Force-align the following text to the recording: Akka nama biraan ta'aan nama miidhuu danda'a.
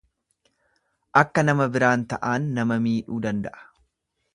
Akka 1.21 1.45
nama 1.49 1.69
biraan 1.77 2.07
ta'aan 2.15 2.51
nama 2.59 2.83
miidhuu 2.87 3.23
danda'a. 3.29 3.67